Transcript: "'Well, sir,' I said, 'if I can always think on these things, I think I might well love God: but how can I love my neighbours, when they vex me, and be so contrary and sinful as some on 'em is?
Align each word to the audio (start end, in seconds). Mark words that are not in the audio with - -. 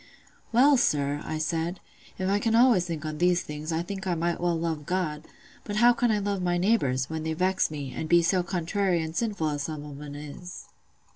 "'Well, 0.51 0.77
sir,' 0.77 1.21
I 1.23 1.37
said, 1.37 1.79
'if 2.17 2.27
I 2.27 2.39
can 2.39 2.55
always 2.55 2.85
think 2.87 3.05
on 3.05 3.19
these 3.19 3.43
things, 3.43 3.71
I 3.71 3.83
think 3.83 4.07
I 4.07 4.15
might 4.15 4.41
well 4.41 4.57
love 4.59 4.87
God: 4.87 5.27
but 5.63 5.75
how 5.75 5.93
can 5.93 6.09
I 6.09 6.17
love 6.17 6.41
my 6.41 6.57
neighbours, 6.57 7.07
when 7.07 7.21
they 7.21 7.33
vex 7.33 7.69
me, 7.69 7.93
and 7.95 8.09
be 8.09 8.23
so 8.23 8.41
contrary 8.41 8.99
and 9.03 9.15
sinful 9.15 9.49
as 9.49 9.61
some 9.61 9.85
on 9.85 10.01
'em 10.01 10.15
is? 10.15 10.65